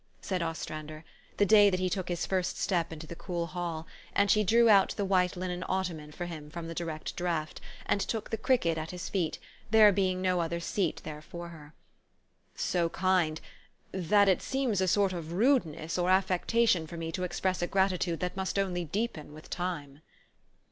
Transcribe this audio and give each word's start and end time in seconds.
"said 0.21 0.41
Ostrander, 0.41 1.05
the 1.37 1.45
day 1.45 1.69
that 1.69 1.79
he 1.79 1.87
took 1.87 2.09
his 2.09 2.25
first 2.25 2.57
step 2.57 2.91
into 2.91 3.05
the 3.05 3.15
cool 3.15 3.45
hall, 3.45 3.85
and 4.13 4.31
she 4.31 4.43
drew 4.43 4.67
out 4.67 4.95
the 4.97 5.05
white 5.05 5.35
linen 5.35 5.63
ottoman 5.69 6.11
for 6.11 6.25
him 6.25 6.49
from 6.49 6.67
the 6.67 6.73
direct 6.73 7.15
draught, 7.15 7.61
and 7.85 8.01
took 8.01 8.31
the 8.31 8.37
cricket 8.37 8.79
at 8.79 8.89
his 8.89 9.09
feet, 9.09 9.37
there 9.69 9.91
being 9.91 10.19
no 10.19 10.39
other 10.39 10.59
seat 10.59 11.01
there 11.03 11.21
for 11.21 11.49
her, 11.49 11.75
"so 12.55 12.89
kind, 12.89 13.41
that 13.91 14.27
it 14.27 14.41
seems 14.41 14.81
a 14.81 14.87
sort 14.87 15.13
of 15.13 15.33
rudeness 15.33 15.99
or 15.99 16.09
affectation 16.09 16.81
170 16.81 16.81
THE 16.81 16.81
STORY 16.81 16.81
OF 16.81 16.85
AVIS. 16.89 16.89
for 16.89 16.97
me 16.97 17.11
to 17.11 17.23
express 17.23 17.61
a 17.61 17.67
gratitude 17.67 18.19
that 18.21 18.35
must 18.35 18.57
only 18.57 18.85
deepen 18.85 19.33
with 19.33 19.51
time." 19.51 20.01